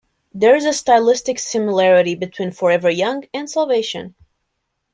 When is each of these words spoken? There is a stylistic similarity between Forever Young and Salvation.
There 0.33 0.55
is 0.55 0.65
a 0.65 0.73
stylistic 0.73 1.37
similarity 1.37 2.15
between 2.15 2.49
Forever 2.49 2.89
Young 2.89 3.25
and 3.35 3.47
Salvation. 3.47 4.15